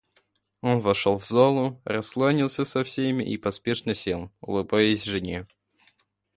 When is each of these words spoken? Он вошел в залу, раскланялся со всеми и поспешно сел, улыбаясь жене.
Он 0.61 0.79
вошел 0.79 1.19
в 1.19 1.27
залу, 1.27 1.79
раскланялся 1.85 2.65
со 2.65 2.83
всеми 2.83 3.23
и 3.23 3.37
поспешно 3.37 3.93
сел, 3.93 4.31
улыбаясь 4.41 5.03
жене. 5.03 5.45